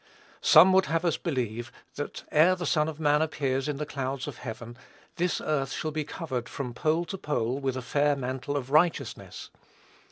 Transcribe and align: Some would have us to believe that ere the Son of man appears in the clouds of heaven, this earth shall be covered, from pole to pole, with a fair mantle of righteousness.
Some 0.41 0.73
would 0.73 0.87
have 0.87 1.05
us 1.05 1.13
to 1.13 1.21
believe 1.21 1.71
that 1.93 2.23
ere 2.31 2.55
the 2.55 2.65
Son 2.65 2.89
of 2.89 2.99
man 2.99 3.21
appears 3.21 3.67
in 3.67 3.77
the 3.77 3.85
clouds 3.85 4.25
of 4.25 4.37
heaven, 4.39 4.75
this 5.17 5.39
earth 5.39 5.71
shall 5.73 5.91
be 5.91 6.03
covered, 6.05 6.49
from 6.49 6.73
pole 6.73 7.05
to 7.05 7.19
pole, 7.19 7.59
with 7.59 7.77
a 7.77 7.83
fair 7.83 8.15
mantle 8.15 8.57
of 8.57 8.71
righteousness. 8.71 9.51